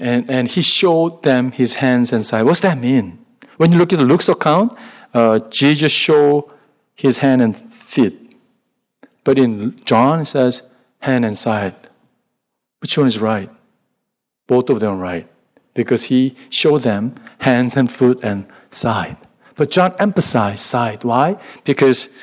And, 0.00 0.30
and 0.30 0.48
he 0.48 0.62
showed 0.62 1.22
them 1.22 1.52
his 1.52 1.76
hands 1.76 2.12
and 2.12 2.24
side. 2.24 2.44
What's 2.44 2.60
that 2.60 2.78
mean? 2.78 3.24
When 3.58 3.72
you 3.72 3.78
look 3.78 3.92
at 3.92 3.98
the 3.98 4.04
Luke's 4.04 4.28
account, 4.28 4.72
uh, 5.12 5.40
Jesus 5.50 5.92
showed 5.92 6.44
his 6.94 7.18
hand 7.18 7.42
and 7.42 7.56
feet. 7.56 8.38
But 9.24 9.38
in 9.38 9.84
John, 9.84 10.20
it 10.20 10.26
says 10.26 10.72
hand 11.00 11.24
and 11.24 11.36
side. 11.36 11.74
Which 12.80 12.96
one 12.96 13.08
is 13.08 13.18
right? 13.18 13.50
Both 14.46 14.70
of 14.70 14.80
them 14.80 15.00
right. 15.00 15.28
Because 15.74 16.04
he 16.04 16.34
showed 16.48 16.82
them 16.82 17.16
hands 17.40 17.76
and 17.76 17.90
foot 17.90 18.22
and 18.22 18.46
side. 18.70 19.16
But 19.56 19.70
John 19.70 19.94
emphasized 19.98 20.60
side. 20.60 21.04
Why? 21.04 21.36
Because 21.64 22.14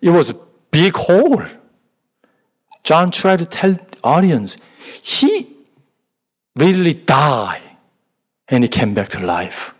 it 0.00 0.10
was 0.10 0.30
a 0.30 0.34
big 0.70 0.94
hole. 0.94 1.42
John 2.86 3.10
tried 3.10 3.40
to 3.40 3.46
tell 3.46 3.72
the 3.72 3.98
audience, 4.04 4.58
he 5.02 5.52
really 6.54 6.92
died 6.92 7.60
and 8.46 8.62
he 8.62 8.68
came 8.68 8.94
back 8.94 9.08
to 9.08 9.26
life. 9.26 9.74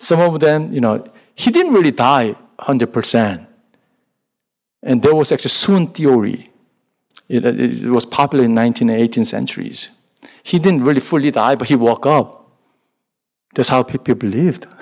Some 0.00 0.20
of 0.20 0.40
them, 0.40 0.72
you 0.72 0.80
know, 0.80 1.04
he 1.34 1.50
didn't 1.50 1.74
really 1.74 1.90
die 1.90 2.34
100%. 2.60 3.46
And 4.82 5.02
there 5.02 5.14
was 5.14 5.32
actually 5.32 5.50
Swoon 5.50 5.88
theory. 5.88 6.48
It, 7.28 7.44
it 7.44 7.90
was 7.90 8.06
popular 8.06 8.46
in 8.46 8.54
19th 8.54 8.80
and 8.80 8.90
18th 8.90 9.26
centuries. 9.26 9.94
He 10.42 10.58
didn't 10.58 10.84
really 10.84 11.00
fully 11.00 11.30
die, 11.30 11.56
but 11.56 11.68
he 11.68 11.76
woke 11.76 12.06
up. 12.06 12.50
That's 13.54 13.68
how 13.68 13.82
people 13.82 14.14
believed. 14.14 14.66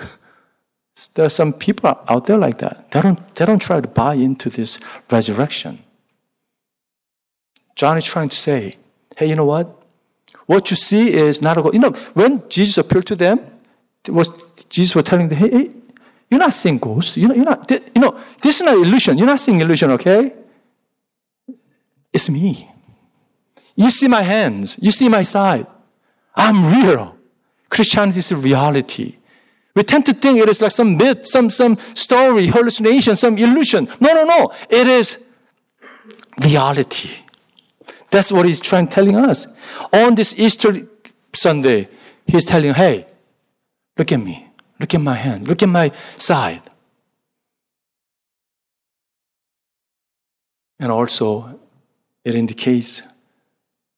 There 1.15 1.25
are 1.25 1.29
some 1.29 1.53
people 1.53 1.89
out 2.07 2.25
there 2.25 2.37
like 2.37 2.59
that. 2.59 2.91
They 2.91 3.01
don't, 3.01 3.35
they 3.35 3.45
don't 3.45 3.61
try 3.61 3.81
to 3.81 3.87
buy 3.87 4.13
into 4.13 4.51
this 4.51 4.79
resurrection. 5.09 5.79
John 7.81 7.97
is 7.97 8.05
trying 8.05 8.29
to 8.29 8.35
say, 8.35 8.75
hey, 9.17 9.25
you 9.25 9.35
know 9.35 9.45
what? 9.45 9.65
What 10.45 10.69
you 10.69 10.75
see 10.75 11.15
is 11.15 11.41
not 11.41 11.57
a 11.57 11.63
God. 11.63 11.73
You 11.73 11.79
know, 11.79 11.89
when 12.13 12.47
Jesus 12.47 12.77
appeared 12.77 13.07
to 13.07 13.15
them, 13.15 13.39
was 14.07 14.27
Jesus 14.69 14.93
was 14.93 15.03
telling 15.05 15.29
them, 15.29 15.39
hey, 15.39 15.49
hey 15.49 15.73
you're 16.29 16.39
not 16.39 16.53
seeing 16.53 16.77
ghosts. 16.77 17.17
You're 17.17 17.29
not, 17.29 17.37
you're 17.37 17.45
not, 17.45 17.71
you 17.71 18.01
know, 18.03 18.19
this 18.43 18.57
is 18.57 18.61
not 18.67 18.75
illusion. 18.75 19.17
You're 19.17 19.25
not 19.25 19.39
seeing 19.39 19.59
illusion, 19.61 19.89
okay? 19.97 20.31
It's 22.13 22.29
me. 22.29 22.69
You 23.75 23.89
see 23.89 24.07
my 24.07 24.21
hands. 24.21 24.77
You 24.79 24.91
see 24.91 25.09
my 25.09 25.23
side. 25.23 25.65
I'm 26.35 26.83
real. 26.83 27.17
Christianity 27.67 28.19
is 28.19 28.31
a 28.31 28.35
reality. 28.35 29.15
We 29.73 29.81
tend 29.81 30.05
to 30.05 30.13
think 30.13 30.37
it 30.37 30.47
is 30.47 30.61
like 30.61 30.71
some 30.71 30.97
myth, 30.97 31.25
some, 31.25 31.49
some 31.49 31.79
story, 31.95 32.45
hallucination, 32.45 33.15
some 33.15 33.39
illusion. 33.39 33.87
No, 33.99 34.13
no, 34.13 34.23
no. 34.23 34.53
It 34.69 34.87
is 34.87 35.23
reality. 36.43 37.21
That's 38.11 38.31
what 38.31 38.45
he's 38.45 38.59
trying 38.59 38.87
telling 38.87 39.15
us. 39.15 39.47
On 39.91 40.15
this 40.15 40.37
Easter 40.37 40.87
Sunday, 41.33 41.87
he's 42.27 42.45
telling, 42.45 42.73
hey, 42.73 43.07
look 43.97 44.11
at 44.11 44.19
me. 44.19 44.47
Look 44.79 44.93
at 44.95 45.01
my 45.01 45.15
hand. 45.15 45.47
Look 45.47 45.63
at 45.63 45.69
my 45.69 45.91
side. 46.17 46.61
And 50.79 50.91
also, 50.91 51.59
it 52.25 52.33
indicates, 52.33 53.03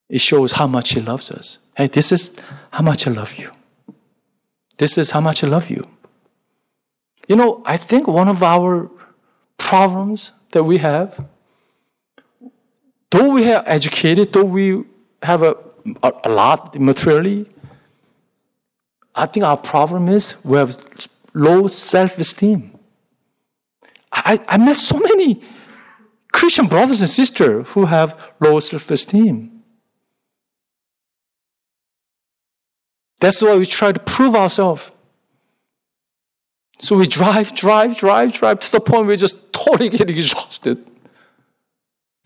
it 0.09 0.19
shows 0.19 0.51
how 0.51 0.67
much 0.67 0.91
He 0.91 0.99
loves 0.99 1.31
us. 1.31 1.59
Hey, 1.77 1.87
this 1.87 2.11
is 2.11 2.35
how 2.71 2.83
much 2.83 3.07
I 3.07 3.11
love 3.11 3.35
you. 3.35 3.51
This 4.77 4.97
is 4.97 5.11
how 5.11 5.21
much 5.21 5.43
I 5.43 5.47
love 5.47 5.69
you. 5.69 5.87
You 7.29 7.37
know, 7.37 7.63
I 7.65 7.77
think 7.77 8.07
one 8.07 8.27
of 8.27 8.43
our 8.43 8.91
problems 9.57 10.33
that 10.51 10.65
we 10.65 10.79
have, 10.79 11.25
though 13.13 13.33
we 13.33 13.51
are 13.51 13.63
educated, 13.67 14.33
though 14.33 14.43
we 14.43 14.83
have 15.21 15.43
a, 15.43 15.55
a, 16.01 16.11
a 16.23 16.29
lot 16.29 16.79
materially, 16.79 17.45
I 19.13 19.27
think 19.27 19.45
our 19.45 19.57
problem 19.57 20.09
is 20.09 20.43
we 20.43 20.57
have 20.57 20.75
low 21.33 21.67
self 21.67 22.17
esteem. 22.17 22.77
I, 24.11 24.39
I 24.47 24.57
met 24.57 24.75
so 24.75 24.97
many 24.99 25.41
Christian 26.31 26.65
brothers 26.65 27.01
and 27.01 27.09
sisters 27.09 27.69
who 27.69 27.85
have 27.85 28.31
low 28.39 28.59
self 28.59 28.89
esteem. 28.89 29.63
That's 33.19 33.41
why 33.43 33.55
we 33.55 33.67
try 33.67 33.91
to 33.91 33.99
prove 33.99 34.35
ourselves. 34.35 34.89
So 36.79 36.97
we 36.97 37.05
drive, 37.05 37.53
drive, 37.55 37.95
drive, 37.95 38.33
drive 38.33 38.59
to 38.61 38.71
the 38.71 38.81
point 38.81 39.05
we're 39.05 39.17
just 39.17 39.53
totally 39.53 39.89
getting 39.97 40.17
exhausted. 40.17 40.83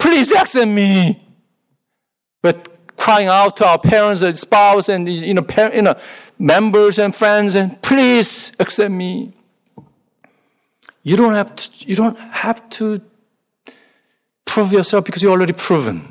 Please 0.08 0.32
accept 0.32 0.72
me. 0.72 1.22
But 2.42 2.96
crying 2.96 3.28
out 3.28 3.58
to 3.58 3.68
our 3.68 3.78
parents 3.78 4.22
and 4.22 4.38
spouse 4.38 4.88
and 4.88 5.06
you 5.06 5.34
know, 5.34 5.46
you 5.74 5.82
know, 5.82 5.96
members 6.40 6.98
and 6.98 7.14
friends 7.14 7.56
and 7.56 7.82
please 7.82 8.56
accept 8.58 8.90
me. 8.90 9.34
You 11.04 11.18
don't 11.18 11.34
have 11.34 11.54
to, 11.58 11.88
you 11.90 11.96
don't 11.96 12.18
have 12.18 12.70
to 12.70 13.02
prove 14.46 14.72
yourself 14.72 15.04
because 15.04 15.22
you're 15.22 15.34
already 15.34 15.52
proven. 15.52 16.08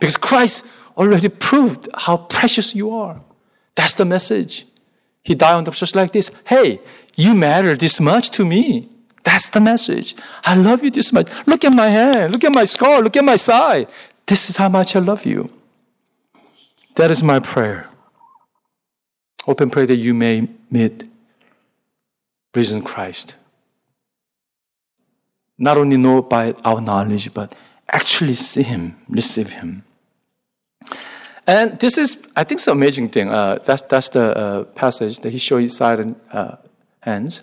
Because 0.00 0.16
Christ 0.16 0.66
already 0.96 1.28
proved 1.28 1.88
how 1.94 2.16
precious 2.16 2.74
you 2.74 2.90
are. 2.90 3.20
That's 3.76 3.94
the 3.94 4.04
message. 4.04 4.66
He 5.22 5.36
died 5.36 5.54
on 5.54 5.62
the 5.62 5.70
cross 5.70 5.94
like 5.94 6.10
this. 6.10 6.32
Hey, 6.44 6.80
you 7.14 7.36
matter 7.36 7.76
this 7.76 8.00
much 8.00 8.30
to 8.30 8.44
me. 8.44 8.88
That's 9.28 9.50
the 9.50 9.60
message. 9.60 10.16
I 10.42 10.54
love 10.56 10.82
you 10.82 10.90
this 10.90 11.12
much. 11.12 11.28
Look 11.46 11.62
at 11.62 11.74
my 11.74 11.90
hand. 11.90 12.32
Look 12.32 12.44
at 12.44 12.52
my 12.52 12.64
scar. 12.64 13.02
Look 13.02 13.14
at 13.14 13.22
my 13.22 13.36
side. 13.36 13.86
This 14.26 14.48
is 14.48 14.56
how 14.56 14.70
much 14.70 14.96
I 14.96 15.00
love 15.00 15.26
you. 15.26 15.52
That 16.94 17.10
is 17.10 17.22
my 17.22 17.38
prayer. 17.38 17.90
Hope 19.44 19.60
and 19.60 19.70
pray 19.70 19.84
that 19.84 19.96
you 19.96 20.14
may 20.14 20.48
meet 20.70 21.10
risen 22.54 22.80
Christ. 22.80 23.36
Not 25.58 25.76
only 25.76 25.98
know 25.98 26.22
by 26.22 26.54
our 26.64 26.80
knowledge, 26.80 27.34
but 27.34 27.54
actually 27.86 28.34
see 28.34 28.62
Him, 28.62 28.96
receive 29.10 29.50
Him. 29.52 29.84
And 31.46 31.78
this 31.78 31.98
is, 31.98 32.26
I 32.34 32.44
think, 32.44 32.60
it's 32.60 32.68
an 32.68 32.78
amazing 32.78 33.10
thing. 33.10 33.28
Uh, 33.28 33.58
that's, 33.62 33.82
that's 33.82 34.08
the 34.08 34.24
uh, 34.34 34.64
passage 34.64 35.20
that 35.20 35.30
he 35.30 35.38
showed 35.38 35.60
his 35.60 35.76
side 35.76 36.14
uh, 36.32 36.56
hands. 37.00 37.42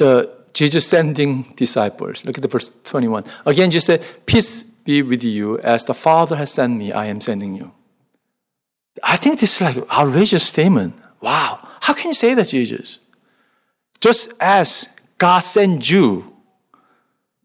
The 0.00 0.40
Jesus 0.54 0.86
sending 0.86 1.42
disciples. 1.56 2.24
Look 2.24 2.36
at 2.38 2.42
the 2.42 2.48
verse 2.48 2.70
21. 2.84 3.24
Again, 3.44 3.70
Jesus 3.70 3.84
said, 3.84 4.04
Peace 4.26 4.62
be 4.62 5.02
with 5.02 5.22
you. 5.22 5.58
As 5.60 5.84
the 5.84 5.94
Father 5.94 6.36
has 6.36 6.52
sent 6.52 6.76
me, 6.76 6.90
I 6.90 7.06
am 7.06 7.20
sending 7.20 7.54
you. 7.54 7.70
I 9.04 9.16
think 9.16 9.38
this 9.38 9.56
is 9.56 9.60
like 9.60 9.90
outrageous 9.90 10.46
statement. 10.46 10.94
Wow. 11.20 11.68
How 11.80 11.92
can 11.94 12.08
you 12.08 12.14
say 12.14 12.34
that, 12.34 12.48
Jesus? 12.48 13.04
Just 14.00 14.32
as 14.40 14.96
God 15.18 15.40
sent 15.40 15.88
you 15.90 16.34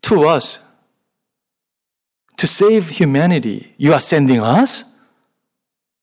to 0.04 0.24
us 0.24 0.60
to 2.38 2.48
save 2.48 2.90
humanity, 2.90 3.74
you 3.78 3.94
are 3.94 4.00
sending 4.00 4.40
us 4.40 4.86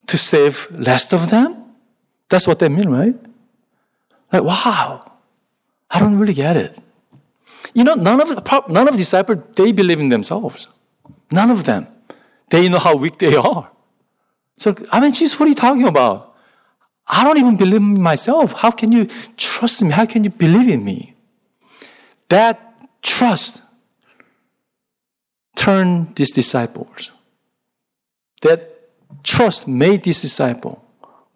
to 0.06 0.18
save 0.18 0.71
less 0.71 1.12
of 1.12 1.30
them? 1.30 1.56
That's 2.28 2.47
what 2.47 2.59
they 2.59 2.68
mean, 2.68 2.90
right? 2.90 3.16
Like, 4.32 4.42
wow. 4.42 5.12
I 5.92 5.99
don't 6.00 6.18
really 6.18 6.34
get 6.34 6.56
it. 6.56 6.78
You 7.75 7.84
know, 7.84 7.94
none 7.94 8.20
of 8.20 8.28
the, 8.28 8.64
none 8.68 8.88
of 8.88 8.94
the 8.94 8.99
disciples, 8.99 9.38
they 9.54 9.72
believe 9.72 10.00
in 10.00 10.08
themselves. 10.08 10.68
None 11.30 11.50
of 11.50 11.64
them. 11.64 11.87
They 12.50 12.68
know 12.68 12.78
how 12.78 12.96
weak 12.96 13.18
they 13.18 13.37
are. 13.37 13.70
So, 14.56 14.75
I 14.90 15.00
mean, 15.00 15.12
Jesus, 15.12 15.38
what 15.38 15.46
are 15.46 15.49
you 15.50 15.54
talking 15.54 15.87
about? 15.87 16.34
I 17.06 17.25
don't 17.25 17.38
even 17.38 17.56
believe 17.56 17.80
in 17.80 18.00
myself. 18.00 18.52
How 18.52 18.70
can 18.70 18.92
you 18.92 19.06
trust 19.37 19.82
me? 19.82 19.90
How 19.90 20.06
can 20.06 20.25
you 20.25 20.30
believe 20.30 20.68
in 20.68 20.84
me? 20.84 21.14
That 22.28 22.58
trust 23.02 23.62
turned 25.56 26.16
these 26.16 26.30
disciples. 26.30 27.12
That 28.42 28.90
trust 29.22 29.68
made 29.68 30.02
these 30.02 30.22
disciples 30.22 30.78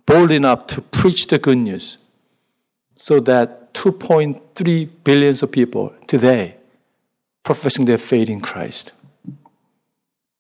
bold 0.07 0.31
enough 0.31 0.67
to 0.69 0.81
preach 0.81 1.27
the 1.27 1.39
good 1.39 1.59
news 1.59 1.99
so 2.95 3.21
that 3.21 3.66
2.3 3.87 4.89
billions 5.05 5.45
of 5.45 5.53
people 5.53 5.95
today 6.09 6.57
professing 7.45 7.85
their 7.85 7.99
faith 7.99 8.29
in 8.29 8.41
Christ. 8.41 8.91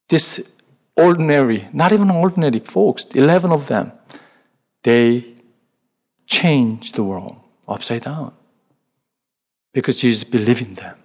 This 0.08 0.52
ordinary, 0.96 1.68
not 1.72 1.92
even 1.92 2.10
ordinary 2.10 2.58
folks, 2.58 3.04
11 3.14 3.52
of 3.52 3.68
them, 3.68 3.92
they 4.82 5.34
changed 6.26 6.96
the 6.96 7.04
world 7.04 7.36
upside 7.68 8.02
down 8.02 8.32
because 9.72 10.00
Jesus 10.00 10.24
believed 10.24 10.62
in 10.62 10.74
them. 10.74 10.96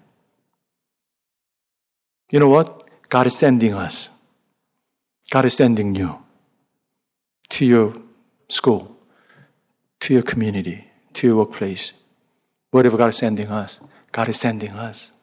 You 2.32 2.40
know 2.40 2.50
what? 2.50 2.88
God 3.08 3.28
is 3.28 3.38
sending 3.38 3.76
us. 3.76 4.10
God 5.30 5.46
is 5.46 5.56
sending 5.56 5.94
you 5.94 6.18
to 7.50 7.66
your 7.66 7.94
school, 8.48 8.98
to 10.00 10.14
your 10.16 10.24
community, 10.24 10.88
to 11.14 11.28
your 11.28 11.36
workplace. 11.38 12.01
Whatever 12.72 12.98
God 12.98 13.10
is 13.10 13.18
sending 13.18 13.48
us, 13.48 13.82
God 14.12 14.30
is 14.30 14.40
sending 14.40 14.72
us. 14.72 15.14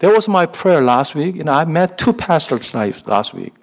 That 0.00 0.14
was 0.14 0.28
my 0.28 0.46
prayer 0.46 0.82
last 0.82 1.14
week. 1.14 1.36
You 1.36 1.44
know, 1.44 1.52
I 1.52 1.64
met 1.64 1.96
two 1.96 2.12
pastors 2.12 2.74
last 2.74 3.34
week. 3.34 3.54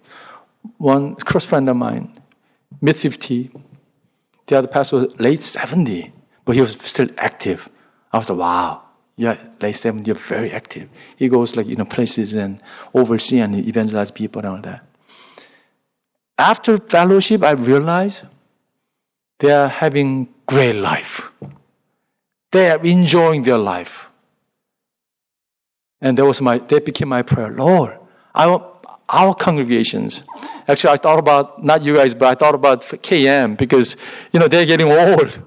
One 0.77 1.15
close 1.15 1.45
friend 1.45 1.69
of 1.69 1.75
mine, 1.75 2.19
mid 2.81 2.95
50. 2.95 3.51
The 4.47 4.57
other 4.57 4.67
pastor 4.67 4.97
was 4.97 5.19
late 5.19 5.41
70, 5.41 6.11
but 6.45 6.55
he 6.55 6.61
was 6.61 6.79
still 6.79 7.09
active. 7.17 7.69
I 8.13 8.17
was 8.17 8.29
like, 8.29 8.39
wow, 8.39 8.81
yeah, 9.17 9.37
late 9.61 9.73
70, 9.73 10.05
you're 10.05 10.15
very 10.15 10.51
active. 10.53 10.89
He 11.17 11.27
goes 11.27 11.55
like, 11.55 11.67
you 11.67 11.75
know, 11.75 11.85
places 11.85 12.33
and 12.33 12.61
oversee 12.93 13.39
and 13.39 13.55
evangelize 13.55 14.11
people 14.11 14.41
and 14.41 14.49
all 14.49 14.61
that. 14.61 14.85
After 16.37 16.77
fellowship, 16.77 17.43
I 17.43 17.51
realized 17.51 18.25
they 19.39 19.51
are 19.51 19.67
having 19.67 20.29
great 20.45 20.73
life. 20.73 21.16
They 22.51 22.69
are 22.69 22.83
enjoying 22.83 23.43
their 23.43 23.57
life. 23.57 24.09
And 26.01 26.17
that 26.17 26.25
was 26.25 26.41
my, 26.41 26.59
that 26.59 26.85
became 26.85 27.09
my 27.09 27.21
prayer. 27.21 27.49
Lord, 27.49 27.97
I 28.33 28.47
want 28.47 28.63
our 29.09 29.33
congregations. 29.33 30.25
Actually, 30.67 30.93
I 30.93 30.97
thought 30.97 31.19
about, 31.19 31.63
not 31.63 31.83
you 31.83 31.95
guys, 31.95 32.13
but 32.13 32.27
I 32.27 32.35
thought 32.35 32.55
about 32.55 32.81
KM 32.81 33.57
because, 33.57 33.95
you 34.31 34.39
know, 34.39 34.47
they're 34.47 34.65
getting 34.65 34.91
old. 34.91 35.39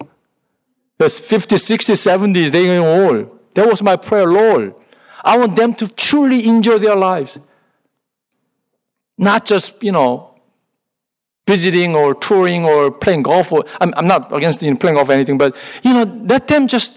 There's 0.98 1.18
50, 1.18 1.56
60, 1.56 1.92
70s, 1.92 2.50
they're 2.50 2.62
getting 2.62 2.86
old. 2.86 3.38
That 3.54 3.68
was 3.68 3.82
my 3.82 3.96
prayer, 3.96 4.26
Lord. 4.26 4.74
I 5.24 5.38
want 5.38 5.56
them 5.56 5.74
to 5.74 5.88
truly 5.88 6.46
enjoy 6.48 6.78
their 6.78 6.96
lives. 6.96 7.38
Not 9.18 9.44
just, 9.44 9.82
you 9.82 9.92
know, 9.92 10.29
visiting 11.52 11.90
or 12.00 12.14
touring 12.14 12.62
or 12.72 12.78
playing 13.04 13.22
golf. 13.30 13.52
Or, 13.52 13.64
I'm, 13.80 13.92
I'm 13.98 14.06
not 14.06 14.32
against 14.38 14.62
you 14.62 14.70
know, 14.70 14.76
playing 14.82 14.96
golf 14.96 15.08
or 15.08 15.12
anything, 15.20 15.38
but, 15.44 15.56
you 15.82 15.92
know, 15.92 16.04
let 16.32 16.46
them 16.52 16.68
just 16.68 16.92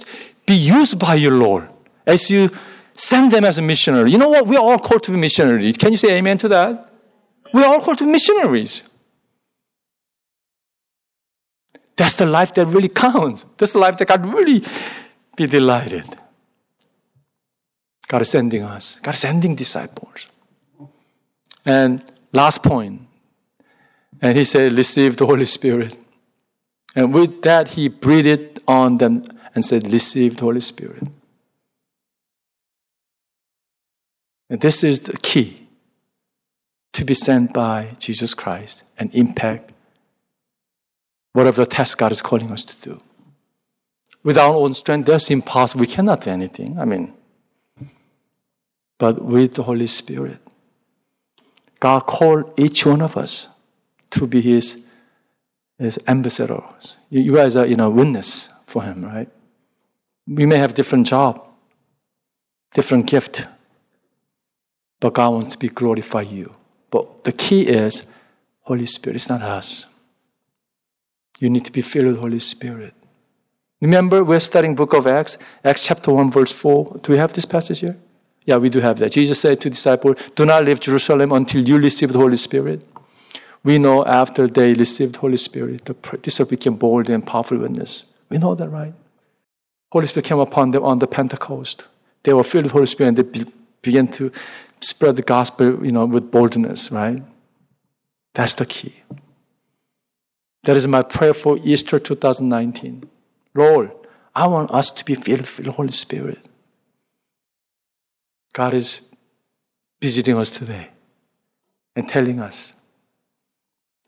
be 0.46 0.56
used 0.56 1.00
by 1.00 1.16
your 1.16 1.36
Lord 1.46 1.66
as 2.06 2.30
you 2.30 2.50
send 2.94 3.32
them 3.32 3.44
as 3.44 3.58
a 3.58 3.62
missionary. 3.62 4.12
You 4.12 4.20
know 4.20 4.30
what? 4.30 4.48
We 4.48 4.56
are 4.56 4.66
all 4.70 4.80
called 4.80 5.04
to 5.04 5.12
be 5.12 5.18
missionaries. 5.18 5.78
Can 5.78 5.92
you 5.92 5.98
say 5.98 6.12
amen 6.18 6.38
to 6.40 6.48
that? 6.50 6.72
We 7.54 7.64
are 7.64 7.74
all 7.74 7.82
called 7.82 7.98
to 8.00 8.06
be 8.06 8.12
missionaries. 8.12 8.90
That's 11.96 12.18
the 12.18 12.26
life 12.26 12.54
that 12.56 12.66
really 12.66 12.90
counts. 12.90 13.46
That's 13.58 13.74
the 13.74 13.80
life 13.80 13.98
that 13.98 14.08
God 14.08 14.26
really 14.26 14.64
be 15.36 15.46
delighted. 15.48 16.06
God 18.08 18.22
is 18.22 18.30
sending 18.30 18.64
us. 18.64 19.00
God 19.00 19.14
is 19.14 19.22
sending 19.22 19.56
disciples. 19.56 20.30
And 21.66 22.04
last 22.32 22.62
point. 22.62 23.02
And 24.24 24.38
he 24.38 24.46
said, 24.46 24.72
receive 24.72 25.18
the 25.18 25.26
Holy 25.26 25.44
Spirit. 25.44 25.98
And 26.96 27.14
with 27.14 27.42
that, 27.42 27.68
he 27.74 27.90
breathed 27.90 28.62
on 28.66 28.96
them 28.96 29.24
and 29.54 29.66
said, 29.66 29.92
receive 29.92 30.38
the 30.38 30.46
Holy 30.46 30.62
Spirit. 30.62 31.04
And 34.50 34.62
this 34.62 34.82
is 34.82 35.02
the 35.02 35.18
key 35.18 35.68
to 36.94 37.04
be 37.04 37.14
sent 37.14 37.54
by 37.54 37.98
Jesus 38.00 38.34
Christ 38.34 38.84
and 38.98 39.14
impact 39.14 39.74
whatever 41.34 41.66
the 41.66 41.70
task 41.70 41.98
God 41.98 42.14
is 42.14 42.22
calling 42.22 42.50
us 42.50 42.64
to 42.64 42.82
do. 42.82 43.00
With 44.24 44.38
our 44.38 44.54
own 44.54 44.74
strength, 44.74 45.08
that's 45.08 45.30
impossible. 45.32 45.82
We 45.82 45.88
cannot 45.88 46.22
do 46.22 46.30
anything. 46.30 46.80
I 46.80 46.86
mean, 46.86 47.14
but 48.98 49.22
with 49.22 49.56
the 49.56 49.64
Holy 49.64 49.88
Spirit, 49.88 50.38
God 51.82 52.06
called 52.06 52.54
each 52.58 52.86
one 52.86 53.02
of 53.02 53.18
us 53.18 53.50
to 54.14 54.28
be 54.28 54.42
His, 54.42 54.86
His 55.78 56.00
ambassadors. 56.08 56.98
You 57.10 57.36
guys 57.36 57.56
are, 57.56 57.66
you 57.66 57.76
know, 57.76 57.90
witness 57.90 58.54
for 58.66 58.84
Him, 58.84 59.04
right? 59.04 59.30
We 60.28 60.46
may 60.46 60.58
have 60.58 60.74
different 60.74 61.08
job, 61.08 61.48
different 62.74 63.08
gift, 63.08 63.46
but 65.00 65.14
God 65.14 65.30
wants 65.30 65.56
to 65.56 65.60
be 65.60 65.68
glorify 65.68 66.22
you. 66.22 66.52
But 66.90 67.24
the 67.24 67.32
key 67.32 67.68
is 67.68 68.12
Holy 68.62 68.86
Spirit. 68.86 69.16
It's 69.16 69.30
not 69.30 69.42
us. 69.42 69.88
You 71.40 71.50
need 71.50 71.66
to 71.66 71.72
be 71.72 71.82
filled 71.82 72.06
with 72.06 72.20
Holy 72.20 72.40
Spirit. 72.40 72.94
Remember, 73.82 74.24
we're 74.24 74.40
studying 74.40 74.76
book 74.76 74.94
of 74.94 75.06
Acts, 75.08 75.38
Acts 75.64 75.86
chapter 75.86 76.14
1, 76.14 76.32
verse 76.32 76.54
4. 76.54 77.00
Do 77.04 77.12
we 77.12 77.18
have 77.18 77.34
this 77.34 77.44
passage 77.44 77.80
here? 77.80 77.96
Yeah, 78.46 78.58
we 78.58 78.70
do 78.70 78.80
have 78.80 78.98
that. 79.00 79.12
Jesus 79.12 79.42
said 79.42 79.60
to 79.62 79.70
disciples, 79.70 80.16
Do 80.36 80.46
not 80.46 80.64
leave 80.64 80.80
Jerusalem 80.80 81.34
until 81.34 81.62
you 81.62 81.78
receive 81.78 82.14
the 82.14 82.20
Holy 82.20 82.38
Spirit. 82.38 82.86
We 83.64 83.78
know 83.78 84.06
after 84.06 84.48
they 84.48 84.74
received 84.74 85.18
Holy 85.18 85.38
Spirit, 85.38 85.86
the 85.86 85.94
disciples 86.18 86.50
became 86.50 86.76
bold 86.76 87.10
and 87.10 87.26
powerful 87.26 87.58
witness. 87.58 88.14
We 88.30 88.38
know 88.38 88.56
that, 88.56 88.70
right? 88.70 88.94
Holy 89.92 90.08
Spirit 90.08 90.26
came 90.26 90.40
upon 90.40 90.72
them 90.72 90.84
on 90.84 91.00
the 91.00 91.08
Pentecost. 91.08 91.88
They 92.24 92.34
were 92.34 92.44
filled 92.44 92.66
with 92.66 92.74
Holy 92.74 92.88
Spirit 92.88 93.10
and 93.10 93.18
they 93.18 93.46
began 93.82 94.08
to 94.10 94.32
spread 94.82 95.16
the 95.16 95.22
gospel, 95.22 95.86
you 95.86 95.92
know, 95.92 96.06
with 96.06 96.30
boldness, 96.32 96.92
right? 96.92 97.24
That's 98.34 98.56
the 98.56 98.66
key. 98.66 98.96
That 100.64 100.76
is 100.76 100.88
my 100.88 101.04
prayer 101.04 101.34
for 101.34 101.58
Easter 101.64 102.00
2019. 102.00 103.10
Lord, 103.54 103.92
I 104.36 104.48
want 104.48 104.72
us 104.72 104.92
to 104.92 105.06
be 105.06 105.16
filled 105.16 105.42
with 105.42 105.58
the 105.58 105.72
Holy 105.72 105.92
Spirit. 105.92 106.40
God 108.54 108.74
is 108.74 109.10
visiting 110.02 110.38
us 110.38 110.50
today 110.52 110.90
and 111.96 112.10
telling 112.10 112.40
us, 112.40 112.74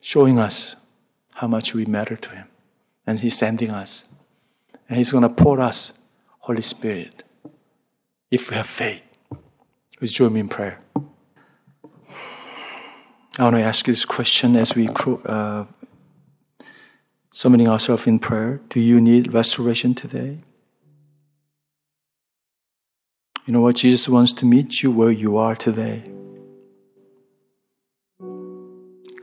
showing 0.05 0.37
us 0.37 0.75
how 1.33 1.47
much 1.47 1.73
we 1.73 1.83
matter 1.83 2.15
to 2.15 2.35
Him. 2.35 2.47
And 3.07 3.19
He's 3.19 3.35
sending 3.35 3.71
us. 3.71 4.07
And 4.87 4.97
He's 4.97 5.11
going 5.11 5.23
to 5.23 5.29
pour 5.29 5.59
us 5.59 5.99
Holy 6.41 6.61
Spirit 6.61 7.23
if 8.29 8.51
we 8.51 8.55
have 8.55 8.67
faith. 8.67 9.01
Please 9.97 10.13
join 10.13 10.31
me 10.33 10.41
in 10.41 10.47
prayer. 10.47 10.77
I 13.39 13.43
want 13.45 13.55
to 13.55 13.63
ask 13.63 13.87
you 13.87 13.93
this 13.93 14.05
question 14.05 14.55
as 14.55 14.75
we 14.75 14.87
uh, 15.25 15.65
summoning 17.31 17.67
ourselves 17.67 18.05
in 18.05 18.19
prayer. 18.19 18.61
Do 18.69 18.79
you 18.79 19.01
need 19.01 19.33
restoration 19.33 19.95
today? 19.95 20.37
You 23.47 23.53
know 23.53 23.61
what? 23.61 23.77
Jesus 23.77 24.07
wants 24.07 24.33
to 24.33 24.45
meet 24.45 24.83
you 24.83 24.91
where 24.91 25.11
you 25.11 25.35
are 25.37 25.55
today. 25.55 26.03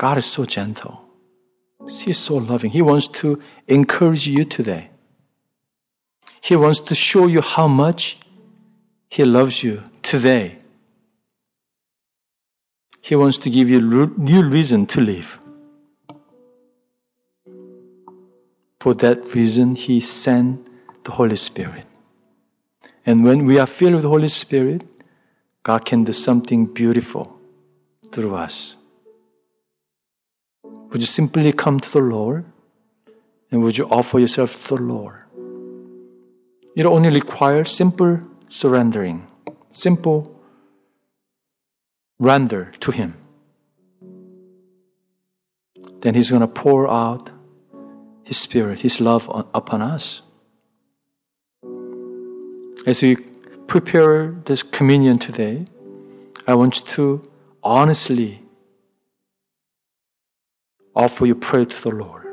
God 0.03 0.19
is 0.19 0.27
so 0.27 0.45
gentle. 0.45 1.01
He 1.89 2.11
is 2.11 2.19
so 2.19 2.35
loving. 2.35 2.73
He 2.73 2.83
wants 2.83 3.07
to 3.21 3.39
encourage 3.69 4.27
you 4.27 4.45
today. 4.45 4.91
He 6.41 6.57
wants 6.57 6.81
to 6.81 6.97
show 6.97 7.29
you 7.29 7.41
how 7.41 7.69
much 7.69 8.19
He 9.09 9.23
loves 9.23 9.63
you 9.63 9.81
today. 10.03 10.57
He 13.01 13.15
wants 13.15 13.39
to 13.39 13.49
give 13.49 13.69
you 13.69 13.81
new 14.19 14.43
reason 14.43 14.87
to 14.87 15.01
live. 15.01 15.39
For 18.81 18.95
that 18.95 19.37
reason, 19.37 19.77
He 19.77 20.01
sent 20.01 20.69
the 21.05 21.13
Holy 21.13 21.37
Spirit. 21.37 21.87
And 23.07 23.23
when 23.23 23.47
we 23.47 23.57
are 23.61 23.69
filled 23.69 23.95
with 23.95 24.03
the 24.03 24.09
Holy 24.09 24.27
Spirit, 24.27 24.83
God 25.63 25.85
can 25.85 26.03
do 26.03 26.13
something 26.13 26.67
beautiful 26.67 27.39
through 28.11 28.35
us. 28.35 28.82
Would 30.93 31.01
you 31.01 31.07
simply 31.07 31.53
come 31.53 31.81
to 31.81 31.91
the 31.91 32.01
Lord? 32.01 32.45
And 33.51 33.63
would 33.63 33.79
you 33.79 33.87
offer 33.89 34.19
yourself 34.19 34.67
to 34.67 34.77
the 34.77 34.83
Lord? 34.83 35.23
It 36.77 36.85
only 36.85 37.09
requires 37.09 37.71
simple 37.71 38.19
surrendering, 38.49 39.27
simple 39.71 40.39
render 42.19 42.73
to 42.81 42.91
Him. 42.93 43.15
Then 46.01 46.15
He's 46.15 46.31
going 46.31 46.43
to 46.43 46.47
pour 46.47 46.91
out 46.91 47.31
His 48.25 48.37
Spirit, 48.37 48.81
His 48.81 49.01
love 49.01 49.31
upon 49.55 49.81
us. 49.81 50.21
As 52.87 53.03
we 53.03 53.17
prepare 53.67 54.33
this 54.45 54.63
communion 54.63 55.19
today, 55.19 55.67
I 56.47 56.55
want 56.55 56.81
you 56.81 56.87
to 56.87 57.23
honestly 57.63 58.42
offer 60.95 61.27
your 61.27 61.37
prayer 61.37 61.65
to 61.65 61.83
the 61.83 61.95
Lord. 61.95 62.27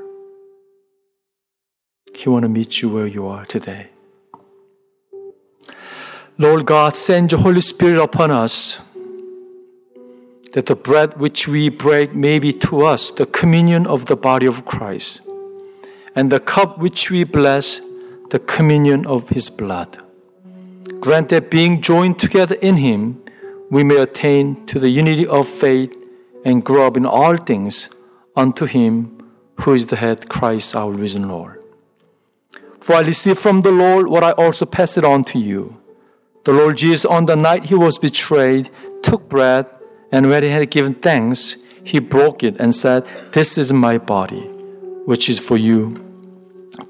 He 2.14 2.28
want 2.28 2.44
to 2.44 2.50
meet 2.50 2.82
you 2.82 2.90
where 2.90 3.08
you 3.08 3.28
are 3.28 3.46
today. 3.46 3.90
Lord 6.38 6.66
God, 6.66 6.96
send 6.96 7.32
your 7.32 7.42
Holy 7.42 7.62
Spirit 7.62 8.02
upon 8.02 8.32
us, 8.32 8.86
that 10.54 10.66
the 10.66 10.76
bread 10.76 11.18
which 11.20 11.48
we 11.48 11.70
break 11.70 12.14
may 12.14 12.40
be 12.40 12.52
to 12.54 12.84
us 12.84 13.12
the 13.12 13.26
communion 13.26 13.86
of 13.88 14.06
the 14.06 14.16
body 14.16 14.46
of 14.46 14.66
Christ, 14.66 15.26
and 16.16 16.32
the 16.32 16.40
cup 16.40 16.80
which 16.80 17.12
we 17.12 17.24
bless, 17.24 17.82
the 18.30 18.40
communion 18.40 19.06
of 19.06 19.30
his 19.30 19.50
blood. 19.50 19.98
Grant 21.00 21.30
that 21.30 21.50
being 21.50 21.82
joined 21.82 22.20
together 22.20 22.56
in 22.62 22.78
him, 22.78 23.22
we 23.70 23.84
may 23.84 23.98
attain 23.98 24.66
to 24.66 24.80
the 24.80 24.90
unity 24.90 25.26
of 25.26 25.48
faith 25.48 25.96
and 26.44 26.64
grow 26.64 26.88
up 26.88 26.98
in 26.98 27.06
all 27.06 27.38
things 27.38 27.96
unto 28.40 28.66
him 28.66 29.18
who 29.62 29.74
is 29.74 29.86
the 29.88 29.98
head, 29.98 30.30
Christ 30.30 30.76
our 30.76 30.92
risen 30.92 31.28
Lord. 31.28 31.62
For 32.80 32.94
I 32.96 33.02
received 33.02 33.40
from 33.40 33.62
the 33.62 33.72
Lord 33.72 34.08
what 34.08 34.24
I 34.24 34.32
also 34.32 34.66
pass 34.66 34.98
it 34.98 35.04
on 35.04 35.24
to 35.26 35.38
you 35.38 35.80
the 36.50 36.54
Lord 36.54 36.78
Jesus, 36.78 37.06
on 37.06 37.26
the 37.26 37.36
night 37.36 37.66
he 37.66 37.76
was 37.76 38.00
betrayed, 38.00 38.70
took 39.04 39.30
bread, 39.30 39.68
and 40.12 40.30
when 40.30 40.42
he 40.42 40.50
had 40.50 40.72
given 40.72 40.96
thanks, 40.96 41.58
he 41.84 42.00
broke 42.00 42.44
it 42.44 42.56
and 42.60 42.74
said, 42.74 43.06
This 43.34 43.58
is 43.58 43.72
my 43.72 43.98
body, 43.98 44.42
which 45.06 45.30
is 45.30 45.40
for 45.40 45.58
you. 45.58 45.92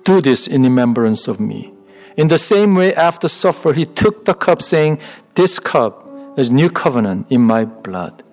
Do 0.04 0.22
this 0.22 0.48
in 0.48 0.64
remembrance 0.64 1.28
of 1.28 1.40
me. 1.40 1.74
In 2.16 2.28
the 2.28 2.38
same 2.38 2.76
way, 2.76 2.94
after 2.96 3.28
supper, 3.28 3.74
he 3.74 3.86
took 3.86 4.26
the 4.26 4.34
cup, 4.34 4.62
saying, 4.62 5.00
This 5.36 5.58
cup 5.60 6.08
is 6.38 6.52
new 6.52 6.70
covenant 6.70 7.28
in 7.30 7.42
my 7.42 7.66
blood. 7.66 8.24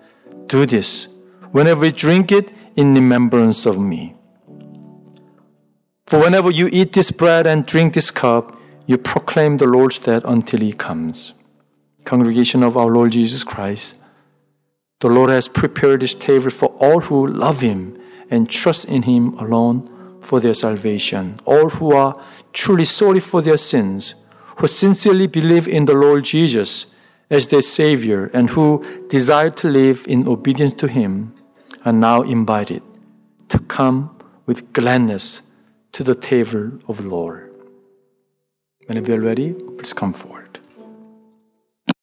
Do 0.47 0.67
this 0.67 1.13
whenever 1.51 1.87
you 1.87 1.93
drink 1.93 2.31
it 2.31 2.53
in 2.77 2.95
remembrance 2.95 3.67
of 3.67 3.79
me. 3.79 4.15
For 6.07 6.21
whenever 6.21 6.51
you 6.51 6.69
eat 6.71 6.93
this 6.93 7.11
bread 7.11 7.47
and 7.47 7.67
drink 7.67 7.95
this 7.95 8.11
cup, 8.11 8.61
you 8.87 8.99
proclaim 8.99 9.57
the 9.57 9.67
Lord's 9.67 9.99
death 9.99 10.23
until 10.25 10.61
he 10.61 10.73
comes. 10.73 11.35
Congregation 12.05 12.63
of 12.63 12.77
our 12.77 12.87
Lord 12.87 13.13
Jesus 13.13 13.43
Christ, 13.43 14.01
the 15.01 15.09
Lord 15.09 15.31
has 15.31 15.49
prepared 15.49 16.01
this 16.01 16.15
table 16.15 16.51
for 16.51 16.69
all 16.79 17.01
who 17.01 17.27
love 17.27 17.61
him 17.61 18.01
and 18.31 18.49
trust 18.49 18.85
in 18.89 19.03
him 19.03 19.35
alone 19.35 19.89
for 20.21 20.39
their 20.39 20.55
salvation. 20.55 21.37
All 21.45 21.69
who 21.69 21.93
are 21.93 22.23
truly 22.53 22.85
sorry 22.85 23.21
for 23.21 23.43
their 23.43 23.57
sins, 23.57 24.15
who 24.59 24.67
sincerely 24.67 25.27
believe 25.27 25.67
in 25.67 25.87
the 25.87 25.95
Lord 25.95 26.25
Jesus 26.25 26.95
as 27.29 27.49
their 27.49 27.63
Savior, 27.63 28.31
and 28.33 28.51
who 28.51 28.85
desire 29.09 29.51
to 29.51 29.69
live 29.69 30.07
in 30.07 30.29
obedience 30.29 30.73
to 30.75 30.87
him, 30.87 31.35
are 31.87 31.93
now 31.93 32.21
invited 32.23 32.83
to 33.49 33.61
come 33.61 34.11
with 34.45 34.73
gladness 34.73 35.43
to 35.93 36.03
the 36.03 36.17
table 36.17 36.73
of 36.89 36.97
the 37.03 37.09
Lord. 37.09 37.55
Whenever 38.87 39.13
you're 39.13 39.21
ready, 39.21 39.53
please 39.53 39.93
come 39.93 40.13
forward. 40.13 40.46